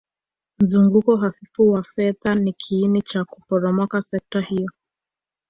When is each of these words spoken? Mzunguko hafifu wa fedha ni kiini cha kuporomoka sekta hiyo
Mzunguko 0.59 1.15
hafifu 1.15 1.71
wa 1.71 1.83
fedha 1.83 2.35
ni 2.35 2.53
kiini 2.53 3.01
cha 3.01 3.25
kuporomoka 3.25 4.01
sekta 4.01 4.41
hiyo 4.41 4.69